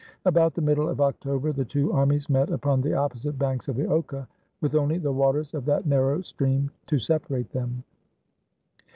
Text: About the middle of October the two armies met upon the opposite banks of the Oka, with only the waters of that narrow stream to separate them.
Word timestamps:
About 0.25 0.55
the 0.55 0.63
middle 0.63 0.89
of 0.89 0.99
October 0.99 1.51
the 1.51 1.63
two 1.63 1.93
armies 1.93 2.27
met 2.27 2.49
upon 2.49 2.81
the 2.81 2.95
opposite 2.95 3.37
banks 3.37 3.67
of 3.67 3.75
the 3.75 3.85
Oka, 3.85 4.27
with 4.59 4.73
only 4.73 4.97
the 4.97 5.11
waters 5.11 5.53
of 5.53 5.63
that 5.65 5.85
narrow 5.85 6.23
stream 6.23 6.71
to 6.87 6.97
separate 6.97 7.51
them. 7.51 7.83